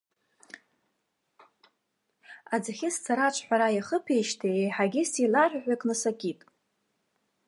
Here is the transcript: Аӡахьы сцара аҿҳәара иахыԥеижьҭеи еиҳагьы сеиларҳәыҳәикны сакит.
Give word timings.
Аӡахьы 2.53 2.89
сцара 2.95 3.25
аҿҳәара 3.29 3.67
иахыԥеижьҭеи 3.71 4.55
еиҳагьы 4.61 5.03
сеиларҳәыҳәикны 5.11 5.95
сакит. 6.01 6.39